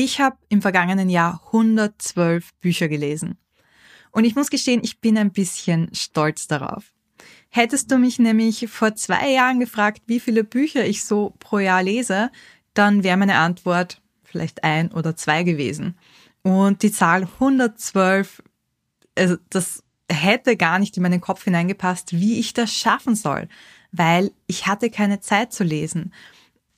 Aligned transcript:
Ich 0.00 0.20
habe 0.20 0.36
im 0.48 0.62
vergangenen 0.62 1.10
Jahr 1.10 1.42
112 1.46 2.54
Bücher 2.60 2.86
gelesen. 2.86 3.36
Und 4.12 4.24
ich 4.24 4.36
muss 4.36 4.48
gestehen, 4.48 4.80
ich 4.84 5.00
bin 5.00 5.18
ein 5.18 5.32
bisschen 5.32 5.92
stolz 5.92 6.46
darauf. 6.46 6.92
Hättest 7.48 7.90
du 7.90 7.98
mich 7.98 8.20
nämlich 8.20 8.68
vor 8.70 8.94
zwei 8.94 9.32
Jahren 9.32 9.58
gefragt, 9.58 10.02
wie 10.06 10.20
viele 10.20 10.44
Bücher 10.44 10.86
ich 10.86 11.04
so 11.04 11.34
pro 11.40 11.58
Jahr 11.58 11.82
lese, 11.82 12.30
dann 12.74 13.02
wäre 13.02 13.16
meine 13.16 13.38
Antwort 13.38 14.00
vielleicht 14.22 14.62
ein 14.62 14.92
oder 14.92 15.16
zwei 15.16 15.42
gewesen. 15.42 15.98
Und 16.42 16.84
die 16.84 16.92
Zahl 16.92 17.24
112, 17.24 18.40
also 19.16 19.36
das 19.50 19.82
hätte 20.08 20.56
gar 20.56 20.78
nicht 20.78 20.96
in 20.96 21.02
meinen 21.02 21.20
Kopf 21.20 21.42
hineingepasst, 21.42 22.12
wie 22.12 22.38
ich 22.38 22.52
das 22.52 22.72
schaffen 22.72 23.16
soll, 23.16 23.48
weil 23.90 24.30
ich 24.46 24.68
hatte 24.68 24.90
keine 24.90 25.18
Zeit 25.18 25.52
zu 25.52 25.64
lesen. 25.64 26.14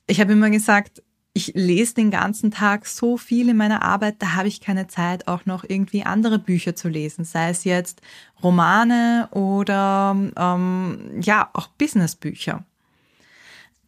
Ich 0.07 0.19
habe 0.19 0.33
immer 0.33 0.49
gesagt, 0.49 1.03
ich 1.33 1.53
lese 1.55 1.95
den 1.95 2.11
ganzen 2.11 2.51
Tag 2.51 2.85
so 2.85 3.17
viel 3.17 3.49
in 3.49 3.57
meiner 3.57 3.83
Arbeit, 3.83 4.15
da 4.19 4.33
habe 4.33 4.49
ich 4.49 4.59
keine 4.59 4.87
Zeit, 4.87 5.27
auch 5.27 5.45
noch 5.45 5.63
irgendwie 5.65 6.03
andere 6.03 6.39
Bücher 6.39 6.75
zu 6.75 6.89
lesen, 6.89 7.23
sei 7.23 7.49
es 7.49 7.63
jetzt 7.63 8.01
Romane 8.43 9.29
oder 9.31 10.15
ähm, 10.35 11.21
ja 11.21 11.49
auch 11.53 11.67
Businessbücher. 11.67 12.65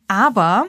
Aber 0.07 0.67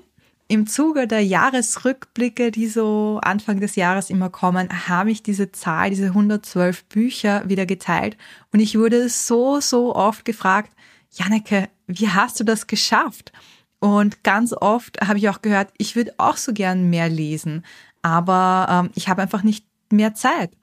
im 0.48 0.66
Zuge 0.66 1.06
der 1.06 1.24
Jahresrückblicke, 1.24 2.50
die 2.50 2.66
so 2.66 3.20
Anfang 3.22 3.60
des 3.60 3.76
Jahres 3.76 4.10
immer 4.10 4.28
kommen, 4.28 4.88
habe 4.88 5.10
ich 5.10 5.22
diese 5.22 5.52
Zahl, 5.52 5.90
diese 5.90 6.06
112 6.06 6.84
Bücher 6.86 7.48
wieder 7.48 7.66
geteilt 7.66 8.16
und 8.52 8.58
ich 8.58 8.76
wurde 8.76 9.08
so, 9.08 9.60
so 9.60 9.94
oft 9.94 10.24
gefragt, 10.24 10.72
Janneke, 11.12 11.68
wie 11.86 12.08
hast 12.08 12.40
du 12.40 12.44
das 12.44 12.66
geschafft? 12.66 13.32
Und 13.80 14.24
ganz 14.24 14.52
oft 14.52 15.00
habe 15.06 15.18
ich 15.18 15.28
auch 15.28 15.42
gehört, 15.42 15.72
ich 15.76 15.94
würde 15.96 16.14
auch 16.16 16.36
so 16.36 16.52
gern 16.52 16.88
mehr 16.90 17.08
lesen, 17.08 17.64
aber 18.02 18.66
ähm, 18.70 18.90
ich 18.94 19.08
habe 19.08 19.22
einfach 19.22 19.42
nicht 19.42 19.66
mehr 19.90 20.14
Zeit. 20.14 20.56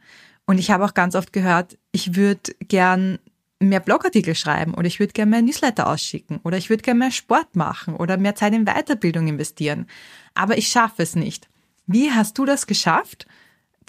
Und 0.45 0.57
ich 0.57 0.71
habe 0.71 0.83
auch 0.85 0.93
ganz 0.93 1.15
oft 1.15 1.31
gehört, 1.33 1.77
ich 1.91 2.15
würde 2.15 2.53
gern 2.67 3.19
mehr 3.59 3.79
Blogartikel 3.79 4.35
schreiben 4.35 4.73
oder 4.73 4.87
ich 4.87 4.99
würde 4.99 5.13
gerne 5.13 5.29
mehr 5.29 5.41
Newsletter 5.41 5.87
ausschicken 5.87 6.39
oder 6.43 6.57
ich 6.57 6.69
würde 6.69 6.83
gerne 6.83 6.99
mehr 6.99 7.11
Sport 7.11 7.55
machen 7.55 7.95
oder 7.95 8.17
mehr 8.17 8.35
Zeit 8.35 8.53
in 8.53 8.65
Weiterbildung 8.65 9.27
investieren. 9.27 9.87
Aber 10.33 10.57
ich 10.57 10.67
schaffe 10.67 11.03
es 11.03 11.15
nicht. 11.15 11.47
Wie 11.85 12.11
hast 12.11 12.37
du 12.37 12.45
das 12.45 12.67
geschafft, 12.67 13.27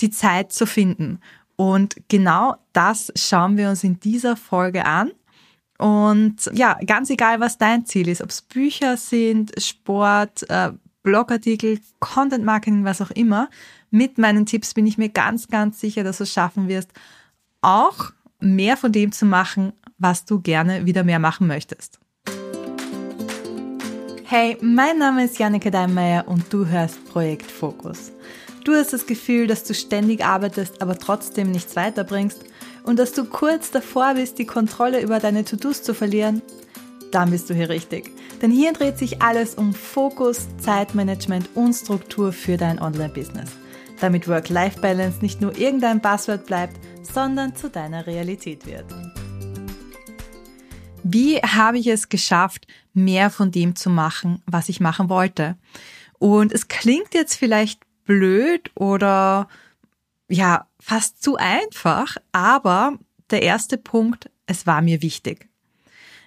die 0.01 0.11
Zeit 0.11 0.53
zu 0.53 0.67
finden? 0.67 1.21
Und 1.57 1.97
genau 2.09 2.57
das 2.73 3.13
schauen 3.17 3.57
wir 3.57 3.71
uns 3.71 3.85
in 3.85 3.99
dieser 4.01 4.37
Folge 4.37 4.85
an. 4.85 5.13
Und 5.79 6.51
ja, 6.53 6.79
ganz 6.87 7.11
egal, 7.11 7.41
was 7.41 7.59
dein 7.59 7.87
Ziel 7.87 8.09
ist, 8.09 8.23
ob 8.23 8.31
es 8.31 8.43
Bücher 8.43 8.97
sind, 8.97 9.53
Sport, 9.61 10.49
äh, 10.49 10.73
Blogartikel, 11.03 11.81
Content 11.99 12.45
Marketing, 12.45 12.85
was 12.85 13.01
auch 13.01 13.11
immer, 13.11 13.49
mit 13.91 14.19
meinen 14.19 14.47
Tipps 14.47 14.75
bin 14.75 14.87
ich 14.87 14.99
mir 14.99 15.09
ganz, 15.09 15.49
ganz 15.49 15.81
sicher, 15.81 16.05
dass 16.05 16.19
du 16.19 16.25
es 16.25 16.33
schaffen 16.33 16.69
wirst, 16.69 16.91
auch 17.61 18.13
mehr 18.41 18.77
von 18.77 18.93
dem 18.93 19.13
zu 19.13 19.27
machen, 19.27 19.73
was 19.99 20.25
du 20.25 20.41
gerne 20.41 20.87
wieder 20.87 21.05
mehr 21.05 21.19
machen 21.19 21.47
möchtest. 21.47 21.99
Hey, 24.25 24.57
mein 24.63 24.99
Name 24.99 25.25
ist 25.25 25.39
Janneke 25.39 25.71
Deinmeier 25.71 26.27
und 26.27 26.51
du 26.53 26.67
hörst 26.67 27.05
Projekt 27.07 27.51
Fokus. 27.51 28.13
Du 28.65 28.73
hast 28.75 28.93
das 28.93 29.07
Gefühl, 29.07 29.47
dass 29.47 29.65
du 29.65 29.75
ständig 29.75 30.25
arbeitest, 30.25 30.81
aber 30.81 30.99
trotzdem 30.99 31.51
nichts 31.51 31.77
weiterbringst 31.77 32.45
und 32.85 32.99
dass 32.99 33.13
du 33.13 33.25
kurz 33.25 33.71
davor 33.71 34.15
bist, 34.15 34.39
die 34.39 34.47
Kontrolle 34.47 35.01
über 35.03 35.21
deine 35.21 35.45
To-Dos 35.45 35.83
zu 35.83 35.95
verlieren? 35.95 36.43
Dann 37.11 37.31
bist 37.31 37.51
du 37.51 37.55
hier 37.55 37.69
richtig. 37.69 38.11
Denn 38.41 38.51
hier 38.51 38.73
dreht 38.73 38.99
sich 38.99 39.23
alles 39.23 39.55
um 39.55 39.75
Fokus, 39.75 40.49
Zeitmanagement 40.59 41.51
und 41.55 41.75
Struktur 41.75 42.33
für 42.33 42.57
dein 42.57 42.81
Online-Business. 42.81 43.51
Damit 44.01 44.27
Work-Life-Balance 44.27 45.19
nicht 45.21 45.41
nur 45.41 45.57
irgendein 45.57 46.03
Passwort 46.03 46.47
bleibt, 46.47 46.77
sondern 47.03 47.55
zu 47.55 47.71
deiner 47.71 48.07
Realität 48.07 48.67
wird. 48.67 48.87
Wie 51.05 51.37
habe 51.39 51.79
ich 51.79 51.87
es 51.87 52.09
geschafft, 52.09 52.67
mehr 52.95 53.31
von 53.31 53.51
dem 53.51 53.77
zu 53.77 53.91
machen, 53.91 54.43
was 54.47 54.69
ich 54.69 54.81
machen 54.81 55.09
wollte? 55.09 55.57
Und 56.19 56.53
es 56.53 56.69
klingt 56.69 57.15
jetzt 57.15 57.35
vielleicht 57.35 57.81
blöd 58.05 58.71
oder 58.75 59.49
ja, 60.33 60.67
fast 60.81 61.23
zu 61.23 61.37
einfach, 61.37 62.17
aber 62.33 62.99
der 63.31 63.43
erste 63.43 63.77
Punkt, 63.77 64.31
es 64.47 64.67
war 64.67 64.81
mir 64.81 65.03
wichtig. 65.03 65.49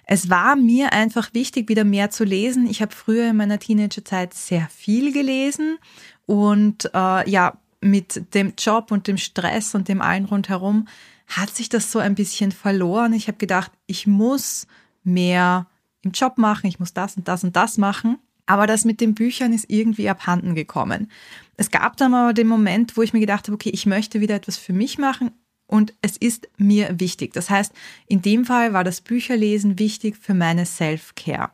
Es 0.04 0.30
war 0.30 0.54
mir 0.54 0.92
einfach 0.92 1.34
wichtig, 1.34 1.68
wieder 1.68 1.82
mehr 1.82 2.10
zu 2.10 2.22
lesen. 2.22 2.70
Ich 2.70 2.80
habe 2.80 2.94
früher 2.94 3.30
in 3.30 3.36
meiner 3.36 3.58
Teenagerzeit 3.58 4.32
sehr 4.32 4.68
viel 4.68 5.12
gelesen 5.12 5.78
und 6.24 6.88
äh, 6.94 7.28
ja, 7.28 7.58
mit 7.80 8.32
dem 8.34 8.54
Job 8.56 8.92
und 8.92 9.08
dem 9.08 9.18
Stress 9.18 9.74
und 9.74 9.88
dem 9.88 10.00
allen 10.00 10.26
rundherum 10.26 10.86
hat 11.26 11.50
sich 11.50 11.68
das 11.68 11.90
so 11.90 11.98
ein 11.98 12.14
bisschen 12.14 12.52
verloren. 12.52 13.12
Ich 13.12 13.26
habe 13.26 13.38
gedacht, 13.38 13.72
ich 13.86 14.06
muss 14.06 14.68
mehr 15.02 15.66
im 16.02 16.12
Job 16.12 16.38
machen, 16.38 16.68
ich 16.68 16.78
muss 16.78 16.94
das 16.94 17.16
und 17.16 17.26
das 17.26 17.42
und 17.42 17.56
das 17.56 17.76
machen. 17.76 18.18
Aber 18.46 18.66
das 18.66 18.84
mit 18.84 19.00
den 19.00 19.14
Büchern 19.14 19.52
ist 19.52 19.68
irgendwie 19.68 20.08
abhanden 20.08 20.54
gekommen. 20.54 21.10
Es 21.56 21.70
gab 21.70 21.96
dann 21.96 22.14
aber 22.14 22.32
den 22.32 22.46
Moment, 22.46 22.96
wo 22.96 23.02
ich 23.02 23.12
mir 23.12 23.20
gedacht 23.20 23.48
habe, 23.48 23.54
okay, 23.54 23.70
ich 23.70 23.86
möchte 23.86 24.20
wieder 24.20 24.36
etwas 24.36 24.56
für 24.56 24.72
mich 24.72 24.98
machen 24.98 25.32
und 25.66 25.94
es 26.00 26.16
ist 26.16 26.48
mir 26.56 27.00
wichtig. 27.00 27.32
Das 27.32 27.50
heißt, 27.50 27.72
in 28.06 28.22
dem 28.22 28.44
Fall 28.44 28.72
war 28.72 28.84
das 28.84 29.00
Bücherlesen 29.00 29.78
wichtig 29.78 30.16
für 30.16 30.34
meine 30.34 30.64
Self-Care. 30.64 31.50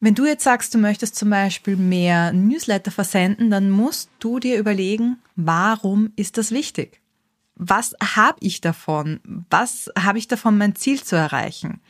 Wenn 0.00 0.14
du 0.14 0.26
jetzt 0.26 0.44
sagst, 0.44 0.74
du 0.74 0.78
möchtest 0.78 1.16
zum 1.16 1.30
Beispiel 1.30 1.76
mehr 1.76 2.32
Newsletter 2.32 2.90
versenden, 2.90 3.50
dann 3.50 3.70
musst 3.70 4.10
du 4.18 4.38
dir 4.38 4.58
überlegen, 4.58 5.16
warum 5.34 6.12
ist 6.14 6.36
das 6.36 6.50
wichtig? 6.50 7.00
Was 7.56 7.94
habe 8.02 8.36
ich 8.40 8.60
davon? 8.60 9.20
Was 9.48 9.90
habe 9.98 10.18
ich 10.18 10.28
davon, 10.28 10.58
mein 10.58 10.74
Ziel 10.74 11.02
zu 11.02 11.16
erreichen? 11.16 11.80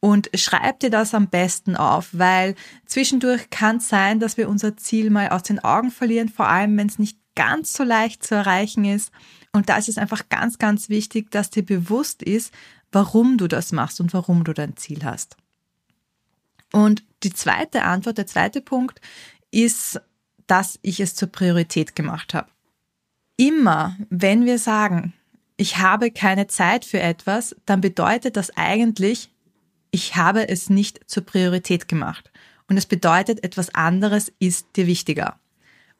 Und 0.00 0.30
schreib 0.34 0.80
dir 0.80 0.90
das 0.90 1.12
am 1.12 1.28
besten 1.28 1.76
auf, 1.76 2.10
weil 2.12 2.54
zwischendurch 2.86 3.50
kann 3.50 3.78
es 3.78 3.88
sein, 3.88 4.20
dass 4.20 4.36
wir 4.36 4.48
unser 4.48 4.76
Ziel 4.76 5.10
mal 5.10 5.30
aus 5.30 5.42
den 5.42 5.58
Augen 5.58 5.90
verlieren, 5.90 6.28
vor 6.28 6.48
allem 6.48 6.76
wenn 6.76 6.86
es 6.86 6.98
nicht 6.98 7.18
ganz 7.34 7.72
so 7.72 7.82
leicht 7.82 8.22
zu 8.22 8.34
erreichen 8.36 8.84
ist. 8.84 9.10
Und 9.52 9.68
da 9.68 9.76
ist 9.76 9.88
es 9.88 9.98
einfach 9.98 10.28
ganz, 10.28 10.58
ganz 10.58 10.88
wichtig, 10.88 11.30
dass 11.30 11.50
dir 11.50 11.64
bewusst 11.64 12.22
ist, 12.22 12.52
warum 12.92 13.38
du 13.38 13.48
das 13.48 13.72
machst 13.72 14.00
und 14.00 14.12
warum 14.14 14.44
du 14.44 14.52
dein 14.52 14.76
Ziel 14.76 15.04
hast. 15.04 15.36
Und 16.72 17.02
die 17.22 17.32
zweite 17.32 17.82
Antwort, 17.82 18.18
der 18.18 18.26
zweite 18.26 18.60
Punkt 18.60 19.00
ist, 19.50 20.00
dass 20.46 20.78
ich 20.82 21.00
es 21.00 21.14
zur 21.14 21.28
Priorität 21.28 21.96
gemacht 21.96 22.34
habe. 22.34 22.48
Immer, 23.36 23.96
wenn 24.10 24.44
wir 24.44 24.58
sagen, 24.58 25.12
ich 25.56 25.78
habe 25.78 26.10
keine 26.10 26.46
Zeit 26.46 26.84
für 26.84 27.00
etwas, 27.00 27.56
dann 27.66 27.80
bedeutet 27.80 28.36
das 28.36 28.56
eigentlich, 28.56 29.30
ich 29.90 30.16
habe 30.16 30.48
es 30.48 30.70
nicht 30.70 31.00
zur 31.08 31.24
Priorität 31.24 31.88
gemacht. 31.88 32.30
Und 32.68 32.76
es 32.76 32.86
bedeutet, 32.86 33.42
etwas 33.44 33.74
anderes 33.74 34.32
ist 34.38 34.66
dir 34.76 34.86
wichtiger. 34.86 35.38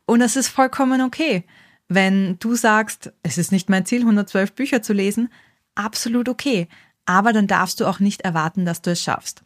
Und 0.07 0.21
das 0.21 0.37
ist 0.37 0.49
vollkommen 0.49 1.01
okay. 1.01 1.45
Wenn 1.89 2.39
du 2.39 2.55
sagst, 2.55 3.13
es 3.23 3.39
ist 3.39 3.53
nicht 3.53 3.71
mein 3.71 3.87
Ziel, 3.87 4.01
112 4.01 4.53
Bücher 4.53 4.83
zu 4.83 4.93
lesen, 4.93 5.33
absolut 5.75 6.29
okay. 6.29 6.69
Aber 7.07 7.33
dann 7.33 7.47
darfst 7.47 7.81
du 7.81 7.87
auch 7.87 8.01
nicht 8.01 8.23
erwarten, 8.23 8.67
dass 8.67 8.83
du 8.83 8.91
es 8.91 9.03
schaffst. 9.03 9.43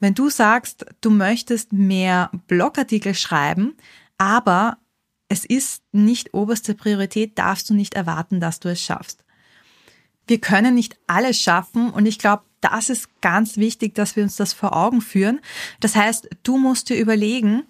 Wenn 0.00 0.14
du 0.14 0.28
sagst, 0.28 0.86
du 1.00 1.10
möchtest 1.10 1.72
mehr 1.72 2.30
Blogartikel 2.46 3.14
schreiben, 3.14 3.74
aber 4.18 4.78
es 5.28 5.44
ist 5.44 5.82
nicht 5.92 6.34
oberste 6.34 6.74
Priorität, 6.74 7.38
darfst 7.38 7.68
du 7.70 7.74
nicht 7.74 7.94
erwarten, 7.94 8.40
dass 8.40 8.60
du 8.60 8.68
es 8.68 8.80
schaffst. 8.80 9.24
Wir 10.26 10.40
können 10.40 10.74
nicht 10.74 10.98
alles 11.06 11.40
schaffen 11.40 11.90
und 11.90 12.06
ich 12.06 12.18
glaube, 12.18 12.44
das 12.60 12.90
ist 12.90 13.20
ganz 13.20 13.56
wichtig, 13.56 13.94
dass 13.94 14.16
wir 14.16 14.22
uns 14.22 14.36
das 14.36 14.52
vor 14.52 14.76
Augen 14.76 15.00
führen. 15.00 15.40
Das 15.80 15.94
heißt, 15.94 16.28
du 16.42 16.58
musst 16.58 16.88
dir 16.88 16.96
überlegen, 16.96 17.64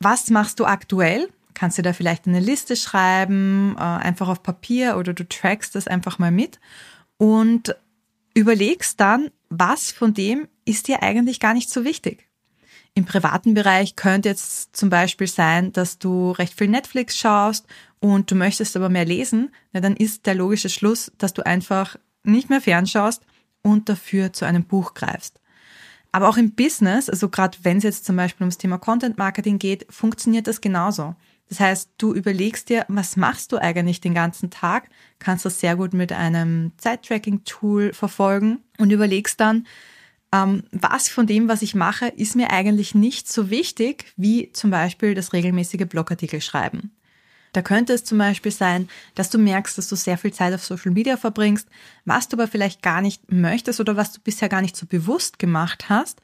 was 0.00 0.30
machst 0.30 0.60
du 0.60 0.64
aktuell? 0.64 1.28
Kannst 1.54 1.78
du 1.78 1.82
da 1.82 1.92
vielleicht 1.92 2.26
eine 2.26 2.40
Liste 2.40 2.76
schreiben, 2.76 3.76
äh, 3.78 3.82
einfach 3.82 4.28
auf 4.28 4.42
Papier 4.42 4.96
oder 4.96 5.12
du 5.12 5.28
trackst 5.28 5.74
das 5.74 5.86
einfach 5.86 6.18
mal 6.18 6.30
mit 6.30 6.60
und 7.18 7.76
überlegst 8.34 8.98
dann, 9.00 9.30
was 9.48 9.92
von 9.92 10.14
dem 10.14 10.48
ist 10.64 10.88
dir 10.88 11.02
eigentlich 11.02 11.40
gar 11.40 11.54
nicht 11.54 11.70
so 11.70 11.84
wichtig. 11.84 12.28
Im 12.94 13.04
privaten 13.04 13.54
Bereich 13.54 13.96
könnte 13.96 14.28
jetzt 14.28 14.76
zum 14.76 14.90
Beispiel 14.90 15.26
sein, 15.26 15.72
dass 15.72 15.98
du 15.98 16.32
recht 16.32 16.58
viel 16.58 16.68
Netflix 16.68 17.16
schaust 17.16 17.66
und 18.00 18.30
du 18.30 18.34
möchtest 18.34 18.76
aber 18.76 18.88
mehr 18.88 19.04
lesen, 19.04 19.54
na, 19.72 19.80
dann 19.80 19.96
ist 19.96 20.26
der 20.26 20.34
logische 20.34 20.68
Schluss, 20.68 21.12
dass 21.16 21.32
du 21.32 21.44
einfach 21.46 21.96
nicht 22.24 22.50
mehr 22.50 22.60
fernschaust 22.60 23.22
und 23.62 23.88
dafür 23.88 24.32
zu 24.32 24.44
einem 24.44 24.64
Buch 24.64 24.94
greifst. 24.94 25.40
Aber 26.12 26.28
auch 26.28 26.36
im 26.36 26.52
Business, 26.52 27.08
also 27.08 27.30
gerade 27.30 27.56
wenn 27.62 27.78
es 27.78 27.84
jetzt 27.84 28.04
zum 28.04 28.16
Beispiel 28.16 28.44
ums 28.44 28.58
Thema 28.58 28.78
Content 28.78 29.16
Marketing 29.16 29.58
geht, 29.58 29.86
funktioniert 29.88 30.46
das 30.46 30.60
genauso. 30.60 31.16
Das 31.48 31.60
heißt, 31.60 31.90
du 31.98 32.14
überlegst 32.14 32.68
dir, 32.68 32.84
was 32.88 33.16
machst 33.16 33.52
du 33.52 33.58
eigentlich 33.58 34.00
den 34.00 34.14
ganzen 34.14 34.50
Tag, 34.50 34.88
kannst 35.18 35.44
das 35.44 35.60
sehr 35.60 35.76
gut 35.76 35.94
mit 35.94 36.12
einem 36.12 36.72
Zeittracking-Tool 36.78 37.92
verfolgen 37.92 38.60
und 38.78 38.90
überlegst 38.90 39.40
dann, 39.40 39.66
ähm, 40.32 40.64
was 40.70 41.08
von 41.08 41.26
dem, 41.26 41.48
was 41.48 41.62
ich 41.62 41.74
mache, 41.74 42.08
ist 42.08 42.36
mir 42.36 42.50
eigentlich 42.50 42.94
nicht 42.94 43.30
so 43.30 43.50
wichtig 43.50 44.12
wie 44.16 44.50
zum 44.52 44.70
Beispiel 44.70 45.14
das 45.14 45.32
regelmäßige 45.32 45.86
Blogartikel 45.86 46.40
schreiben. 46.40 46.92
Da 47.52 47.60
könnte 47.60 47.92
es 47.92 48.04
zum 48.04 48.18
Beispiel 48.18 48.52
sein, 48.52 48.88
dass 49.14 49.28
du 49.28 49.38
merkst, 49.38 49.76
dass 49.76 49.88
du 49.88 49.96
sehr 49.96 50.16
viel 50.16 50.32
Zeit 50.32 50.54
auf 50.54 50.64
Social 50.64 50.90
Media 50.90 51.16
verbringst, 51.16 51.68
was 52.04 52.28
du 52.28 52.36
aber 52.36 52.48
vielleicht 52.48 52.82
gar 52.82 53.02
nicht 53.02 53.30
möchtest 53.30 53.78
oder 53.78 53.96
was 53.96 54.12
du 54.12 54.20
bisher 54.20 54.48
gar 54.48 54.62
nicht 54.62 54.76
so 54.76 54.86
bewusst 54.86 55.38
gemacht 55.38 55.90
hast 55.90 56.22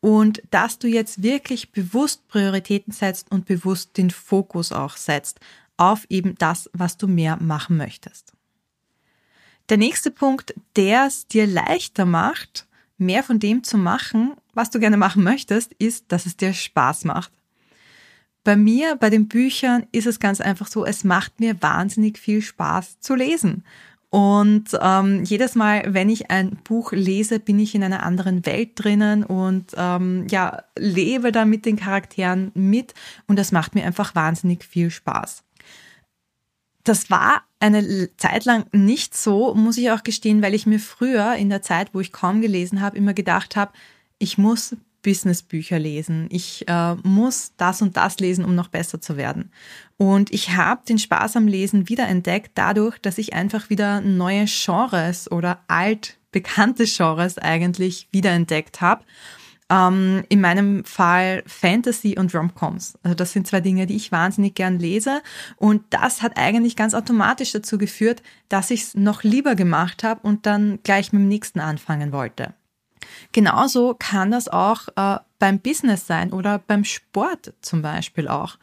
und 0.00 0.42
dass 0.50 0.78
du 0.78 0.88
jetzt 0.88 1.22
wirklich 1.22 1.72
bewusst 1.72 2.26
Prioritäten 2.28 2.92
setzt 2.92 3.30
und 3.30 3.44
bewusst 3.44 3.96
den 3.98 4.10
Fokus 4.10 4.72
auch 4.72 4.96
setzt 4.96 5.40
auf 5.76 6.04
eben 6.10 6.34
das, 6.36 6.68
was 6.74 6.98
du 6.98 7.08
mehr 7.08 7.38
machen 7.40 7.76
möchtest. 7.76 8.32
Der 9.70 9.78
nächste 9.78 10.10
Punkt, 10.10 10.54
der 10.76 11.06
es 11.06 11.26
dir 11.26 11.46
leichter 11.46 12.04
macht, 12.04 12.66
mehr 12.98 13.22
von 13.22 13.38
dem 13.38 13.64
zu 13.64 13.78
machen, 13.78 14.34
was 14.52 14.70
du 14.70 14.78
gerne 14.78 14.98
machen 14.98 15.22
möchtest, 15.22 15.72
ist, 15.74 16.12
dass 16.12 16.26
es 16.26 16.36
dir 16.36 16.52
Spaß 16.52 17.04
macht. 17.04 17.32
Bei 18.44 18.56
mir, 18.56 18.96
bei 18.96 19.10
den 19.10 19.28
Büchern, 19.28 19.86
ist 19.92 20.06
es 20.06 20.18
ganz 20.18 20.40
einfach 20.40 20.66
so, 20.66 20.84
es 20.84 21.04
macht 21.04 21.40
mir 21.40 21.60
wahnsinnig 21.60 22.18
viel 22.18 22.40
Spaß 22.40 23.00
zu 23.00 23.14
lesen. 23.14 23.64
Und 24.10 24.76
ähm, 24.80 25.22
jedes 25.22 25.54
Mal, 25.54 25.84
wenn 25.94 26.08
ich 26.08 26.32
ein 26.32 26.58
Buch 26.64 26.90
lese, 26.90 27.38
bin 27.38 27.60
ich 27.60 27.76
in 27.76 27.84
einer 27.84 28.02
anderen 28.02 28.44
Welt 28.44 28.70
drinnen 28.74 29.22
und 29.22 29.72
ähm, 29.76 30.26
ja, 30.28 30.64
lebe 30.76 31.30
da 31.30 31.44
mit 31.44 31.64
den 31.64 31.76
Charakteren 31.76 32.50
mit 32.54 32.92
und 33.28 33.38
das 33.38 33.52
macht 33.52 33.76
mir 33.76 33.84
einfach 33.84 34.16
wahnsinnig 34.16 34.64
viel 34.64 34.90
Spaß. 34.90 35.44
Das 36.82 37.08
war 37.08 37.44
eine 37.60 38.16
Zeit 38.16 38.46
lang 38.46 38.66
nicht 38.72 39.16
so, 39.16 39.54
muss 39.54 39.78
ich 39.78 39.92
auch 39.92 40.02
gestehen, 40.02 40.42
weil 40.42 40.54
ich 40.54 40.66
mir 40.66 40.80
früher 40.80 41.34
in 41.34 41.48
der 41.48 41.62
Zeit, 41.62 41.94
wo 41.94 42.00
ich 42.00 42.10
kaum 42.10 42.40
gelesen 42.40 42.80
habe, 42.80 42.96
immer 42.96 43.14
gedacht 43.14 43.54
habe, 43.54 43.72
ich 44.18 44.38
muss 44.38 44.76
Businessbücher 45.02 45.78
lesen. 45.78 46.28
Ich 46.30 46.68
äh, 46.68 46.94
muss 47.02 47.52
das 47.56 47.82
und 47.82 47.96
das 47.96 48.18
lesen, 48.18 48.44
um 48.44 48.54
noch 48.54 48.68
besser 48.68 49.00
zu 49.00 49.16
werden. 49.16 49.50
Und 49.96 50.32
ich 50.32 50.56
habe 50.56 50.82
den 50.86 50.98
Spaß 50.98 51.36
am 51.36 51.46
Lesen 51.46 51.88
wiederentdeckt 51.88 52.52
dadurch, 52.54 52.98
dass 52.98 53.18
ich 53.18 53.34
einfach 53.34 53.70
wieder 53.70 54.00
neue 54.00 54.46
Genres 54.46 55.30
oder 55.30 55.60
altbekannte 55.68 56.84
Genres 56.84 57.38
eigentlich 57.38 58.08
wiederentdeckt 58.10 58.80
habe. 58.80 59.04
Ähm, 59.70 60.24
in 60.28 60.40
meinem 60.40 60.84
Fall 60.84 61.44
Fantasy 61.46 62.16
und 62.18 62.34
Romcoms. 62.34 62.98
Also 63.02 63.14
das 63.14 63.32
sind 63.32 63.46
zwei 63.46 63.60
Dinge, 63.60 63.86
die 63.86 63.96
ich 63.96 64.10
wahnsinnig 64.10 64.54
gern 64.54 64.78
lese. 64.78 65.22
Und 65.56 65.84
das 65.90 66.22
hat 66.22 66.36
eigentlich 66.36 66.76
ganz 66.76 66.92
automatisch 66.92 67.52
dazu 67.52 67.78
geführt, 67.78 68.22
dass 68.48 68.70
ich 68.70 68.82
es 68.82 68.94
noch 68.94 69.22
lieber 69.22 69.54
gemacht 69.54 70.02
habe 70.02 70.20
und 70.26 70.44
dann 70.44 70.80
gleich 70.82 71.12
mit 71.12 71.20
dem 71.20 71.28
nächsten 71.28 71.60
anfangen 71.60 72.10
wollte. 72.10 72.54
Genauso 73.32 73.94
kann 73.98 74.30
das 74.30 74.48
auch 74.48 74.88
äh, 74.96 75.18
beim 75.38 75.58
Business 75.58 76.06
sein 76.06 76.32
oder 76.32 76.58
beim 76.58 76.84
Sport 76.84 77.54
zum 77.60 77.82
Beispiel 77.82 78.28
auch. 78.28 78.58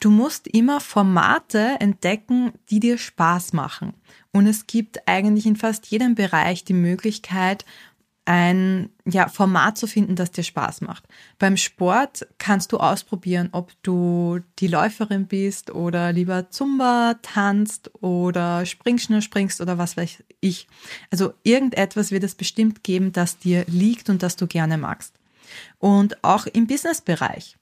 Du 0.00 0.10
musst 0.10 0.48
immer 0.48 0.80
Formate 0.80 1.76
entdecken, 1.78 2.52
die 2.70 2.80
dir 2.80 2.98
Spaß 2.98 3.52
machen. 3.52 3.94
Und 4.32 4.46
es 4.46 4.66
gibt 4.66 5.06
eigentlich 5.06 5.46
in 5.46 5.56
fast 5.56 5.86
jedem 5.88 6.14
Bereich 6.14 6.64
die 6.64 6.72
Möglichkeit, 6.72 7.66
ein 8.24 8.90
ja, 9.04 9.28
Format 9.28 9.76
zu 9.76 9.86
finden, 9.86 10.14
das 10.14 10.30
dir 10.30 10.44
Spaß 10.44 10.80
macht. 10.82 11.04
Beim 11.38 11.56
Sport 11.56 12.26
kannst 12.38 12.72
du 12.72 12.76
ausprobieren, 12.76 13.48
ob 13.50 13.72
du 13.82 14.40
die 14.60 14.68
Läuferin 14.68 15.26
bist 15.26 15.70
oder 15.74 16.12
lieber 16.12 16.48
Zumba 16.50 17.16
tanzt 17.22 17.90
oder 18.00 18.64
Springschnur 18.64 19.20
springst 19.20 19.60
oder 19.60 19.76
was 19.76 19.96
weiß 19.96 20.22
ich. 20.40 20.68
Also 21.10 21.34
irgendetwas 21.42 22.12
wird 22.12 22.22
es 22.22 22.36
bestimmt 22.36 22.84
geben, 22.84 23.12
das 23.12 23.38
dir 23.38 23.64
liegt 23.66 24.08
und 24.08 24.22
das 24.22 24.36
du 24.36 24.46
gerne 24.46 24.78
magst. 24.78 25.14
Und 25.78 26.22
auch 26.22 26.46
im 26.46 26.68
Businessbereich. 26.68 27.56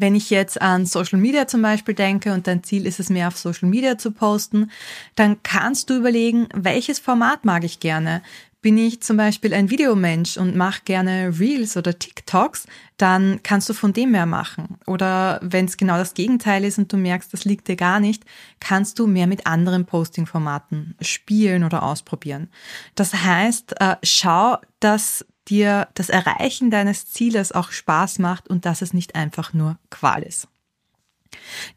Wenn 0.00 0.14
ich 0.14 0.30
jetzt 0.30 0.62
an 0.62 0.86
Social 0.86 1.18
Media 1.18 1.48
zum 1.48 1.60
Beispiel 1.60 1.94
denke 1.94 2.32
und 2.32 2.46
dein 2.46 2.62
Ziel 2.62 2.86
ist 2.86 3.00
es 3.00 3.10
mehr 3.10 3.26
auf 3.26 3.36
Social 3.36 3.68
Media 3.68 3.98
zu 3.98 4.12
posten, 4.12 4.70
dann 5.16 5.42
kannst 5.42 5.90
du 5.90 5.96
überlegen, 5.96 6.48
welches 6.54 7.00
Format 7.00 7.44
mag 7.44 7.64
ich 7.64 7.80
gerne? 7.80 8.22
Bin 8.60 8.76
ich 8.76 9.00
zum 9.02 9.16
Beispiel 9.16 9.54
ein 9.54 9.70
Videomensch 9.70 10.36
und 10.36 10.56
mache 10.56 10.82
gerne 10.84 11.38
Reels 11.38 11.76
oder 11.76 11.96
TikToks, 11.96 12.66
dann 12.96 13.40
kannst 13.44 13.68
du 13.68 13.74
von 13.74 13.92
dem 13.92 14.10
mehr 14.10 14.26
machen. 14.26 14.78
Oder 14.86 15.38
wenn 15.42 15.66
es 15.66 15.76
genau 15.76 15.96
das 15.96 16.14
Gegenteil 16.14 16.64
ist 16.64 16.76
und 16.76 16.92
du 16.92 16.96
merkst, 16.96 17.32
das 17.32 17.44
liegt 17.44 17.68
dir 17.68 17.76
gar 17.76 18.00
nicht, 18.00 18.24
kannst 18.58 18.98
du 18.98 19.06
mehr 19.06 19.28
mit 19.28 19.46
anderen 19.46 19.86
Posting-Formaten 19.86 20.96
spielen 21.00 21.62
oder 21.62 21.84
ausprobieren. 21.84 22.48
Das 22.96 23.14
heißt, 23.14 23.80
äh, 23.80 23.96
schau, 24.02 24.58
dass 24.80 25.24
dir 25.48 25.88
das 25.94 26.08
Erreichen 26.08 26.70
deines 26.70 27.06
Zieles 27.06 27.52
auch 27.52 27.70
Spaß 27.70 28.18
macht 28.18 28.48
und 28.48 28.66
dass 28.66 28.82
es 28.82 28.92
nicht 28.92 29.14
einfach 29.14 29.52
nur 29.52 29.78
Qual 29.90 30.22
ist. 30.22 30.48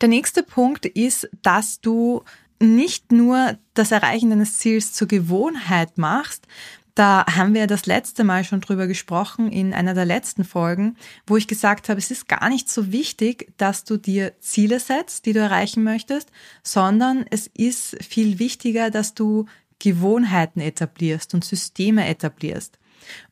Der 0.01 0.09
nächste 0.09 0.43
Punkt 0.43 0.85
ist, 0.85 1.29
dass 1.41 1.81
du 1.81 2.23
nicht 2.61 3.11
nur 3.11 3.57
das 3.73 3.91
Erreichen 3.91 4.29
deines 4.29 4.57
Ziels 4.57 4.93
zur 4.93 5.07
Gewohnheit 5.07 5.97
machst, 5.97 6.47
da 6.95 7.25
haben 7.25 7.53
wir 7.53 7.67
das 7.67 7.85
letzte 7.85 8.23
Mal 8.23 8.43
schon 8.43 8.61
drüber 8.61 8.85
gesprochen 8.85 9.51
in 9.51 9.73
einer 9.73 9.93
der 9.93 10.05
letzten 10.05 10.43
Folgen, 10.43 10.97
wo 11.25 11.37
ich 11.37 11.47
gesagt 11.47 11.87
habe, 11.87 11.99
es 11.99 12.11
ist 12.11 12.27
gar 12.27 12.49
nicht 12.49 12.69
so 12.69 12.91
wichtig, 12.91 13.53
dass 13.57 13.85
du 13.85 13.97
dir 13.97 14.33
Ziele 14.39 14.79
setzt, 14.79 15.25
die 15.25 15.33
du 15.33 15.39
erreichen 15.39 15.83
möchtest, 15.83 16.31
sondern 16.63 17.25
es 17.29 17.47
ist 17.47 17.97
viel 18.03 18.39
wichtiger, 18.39 18.91
dass 18.91 19.13
du 19.13 19.45
Gewohnheiten 19.79 20.59
etablierst 20.59 21.33
und 21.33 21.45
Systeme 21.45 22.07
etablierst. 22.07 22.77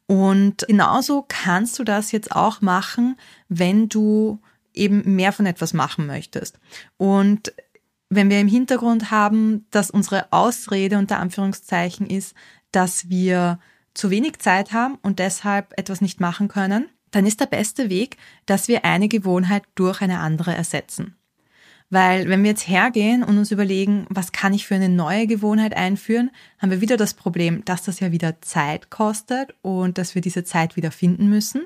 Und 0.07 0.65
genauso 0.67 1.25
kannst 1.27 1.77
du 1.77 1.83
das 1.83 2.11
jetzt 2.11 2.31
auch 2.31 2.61
machen, 2.61 3.17
wenn 3.49 3.89
du 3.89 4.39
eben 4.73 5.15
mehr 5.15 5.33
von 5.33 5.45
etwas 5.45 5.73
machen 5.73 6.07
möchtest. 6.07 6.59
Und 6.97 7.53
wenn 8.09 8.29
wir 8.29 8.39
im 8.39 8.47
Hintergrund 8.47 9.11
haben, 9.11 9.67
dass 9.71 9.91
unsere 9.91 10.31
Ausrede 10.33 10.97
unter 10.97 11.19
Anführungszeichen 11.19 12.07
ist, 12.07 12.35
dass 12.71 13.09
wir 13.09 13.59
zu 13.94 14.09
wenig 14.09 14.39
Zeit 14.39 14.73
haben 14.73 14.97
und 15.01 15.19
deshalb 15.19 15.77
etwas 15.77 16.01
nicht 16.01 16.19
machen 16.19 16.47
können, 16.47 16.89
dann 17.11 17.25
ist 17.25 17.39
der 17.39 17.45
beste 17.45 17.89
Weg, 17.89 18.17
dass 18.45 18.67
wir 18.67 18.85
eine 18.85 19.07
Gewohnheit 19.07 19.63
durch 19.75 20.01
eine 20.01 20.19
andere 20.19 20.53
ersetzen. 20.53 21.15
Weil 21.91 22.29
wenn 22.29 22.44
wir 22.44 22.51
jetzt 22.51 22.67
hergehen 22.67 23.23
und 23.23 23.39
uns 23.39 23.50
überlegen, 23.51 24.06
was 24.09 24.31
kann 24.31 24.53
ich 24.53 24.67
für 24.67 24.75
eine 24.75 24.89
neue 24.89 25.25
Gewohnheit 25.25 25.75
einführen, 25.75 26.29
haben 26.59 26.69
wir 26.69 26.81
wieder 26.81 26.97
das 26.97 27.15
Problem, 27.15 27.65
dass 27.65 27.83
das 27.83 28.00
ja 28.00 28.11
wieder 28.11 28.41
Zeit 28.41 28.91
kostet 28.91 29.56
und 29.63 29.97
dass 29.97 30.13
wir 30.13 30.21
diese 30.21 30.44
Zeit 30.44 30.75
wieder 30.75 30.91
finden 30.91 31.29
müssen. 31.29 31.65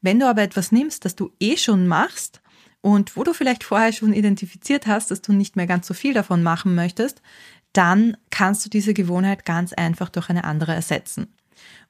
Wenn 0.00 0.18
du 0.18 0.28
aber 0.28 0.42
etwas 0.42 0.72
nimmst, 0.72 1.04
das 1.04 1.14
du 1.14 1.30
eh 1.38 1.56
schon 1.56 1.86
machst 1.86 2.41
und 2.82 3.16
wo 3.16 3.24
du 3.24 3.32
vielleicht 3.32 3.64
vorher 3.64 3.92
schon 3.92 4.12
identifiziert 4.12 4.86
hast, 4.86 5.10
dass 5.10 5.22
du 5.22 5.32
nicht 5.32 5.56
mehr 5.56 5.66
ganz 5.66 5.86
so 5.86 5.94
viel 5.94 6.12
davon 6.12 6.42
machen 6.42 6.74
möchtest, 6.74 7.22
dann 7.72 8.16
kannst 8.30 8.66
du 8.66 8.68
diese 8.68 8.92
Gewohnheit 8.92 9.46
ganz 9.46 9.72
einfach 9.72 10.10
durch 10.10 10.28
eine 10.28 10.44
andere 10.44 10.74
ersetzen. 10.74 11.28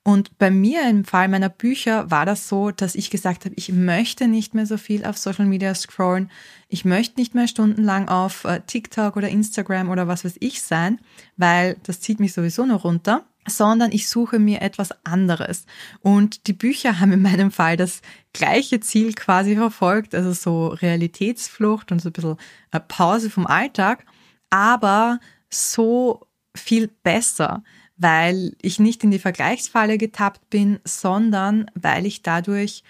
Und 0.05 0.37
bei 0.39 0.51
mir 0.51 0.89
im 0.89 1.05
Fall 1.05 1.29
meiner 1.29 1.49
Bücher 1.49 2.11
war 2.11 2.27
das 2.27 2.49
so, 2.49 2.73
dass 2.73 2.97
ich 2.97 3.09
gesagt 3.11 3.45
habe, 3.45 3.55
ich 3.57 3.71
möchte 3.71 4.27
nicht 4.27 4.53
mehr 4.53 4.67
so 4.67 4.77
viel 4.77 5.05
auf 5.05 5.17
Social 5.17 5.47
Media 5.47 5.75
scrollen. 5.75 6.31
Ich 6.69 6.85
möchte 6.85 7.21
nicht 7.21 7.37
mehr 7.37 7.47
stundenlang 7.47 8.09
auf 8.09 8.45
äh, 8.45 8.61
TikTok 8.67 9.17
oder 9.17 9.29
Instagram 9.29 9.91
oder 9.91 10.09
was 10.09 10.25
weiß 10.25 10.37
ich 10.41 10.61
sein, 10.61 10.99
weil 11.37 11.77
das 11.85 12.01
zieht 12.01 12.19
mich 12.19 12.33
sowieso 12.33 12.67
nur 12.67 12.81
runter, 12.81 13.25
sondern 13.47 13.93
ich 13.93 14.09
suche 14.09 14.39
mir 14.39 14.63
etwas 14.63 14.91
anderes. 15.05 15.67
Und 16.01 16.47
die 16.47 16.53
Bücher 16.53 17.01
haben 17.01 17.13
in 17.13 17.23
meinem 17.23 17.51
Fall 17.51 17.77
das 17.77 18.01
gleiche 18.33 18.81
Ziel 18.81 19.15
quasi 19.15 19.57
verfolgt, 19.57 20.15
also 20.15 20.33
so 20.33 20.69
Realitätsflucht 20.69 21.93
und 21.93 22.01
so 22.01 22.09
ein 22.09 22.13
bisschen 22.13 22.37
äh, 22.71 22.81
Pause 22.81 23.31
vom 23.31 23.47
Alltag, 23.47 24.05
aber 24.51 25.19
so 25.51 26.27
viel 26.55 26.89
besser, 26.89 27.63
weil 27.97 28.55
ich 28.63 28.79
nicht 28.79 29.05
in 29.05 29.11
die 29.11 29.19
Vergleichsfalle 29.19 29.99
getappt 29.99 30.49
bin, 30.51 30.81
sondern 30.85 31.71
weil 31.75 32.07
ich 32.07 32.23
dadurch 32.23 32.83